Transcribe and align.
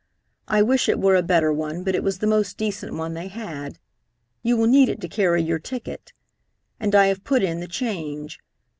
I 0.47 0.63
wish 0.63 0.89
it 0.89 0.99
were 0.99 1.13
a 1.13 1.21
better 1.21 1.53
one, 1.53 1.83
but 1.83 1.93
it 1.93 2.01
was 2.01 2.17
the 2.17 2.25
most 2.25 2.57
decent 2.57 2.95
one 2.95 3.13
they 3.13 3.27
had. 3.27 3.77
You 4.41 4.57
will 4.57 4.65
need 4.65 4.89
it 4.89 4.99
to 5.01 5.07
carry 5.07 5.43
your 5.43 5.59
ticket. 5.59 6.11
And 6.79 6.95
I 6.95 7.05
have 7.05 7.23
put 7.23 7.43
in 7.43 7.59
the 7.59 7.67
change. 7.67 8.39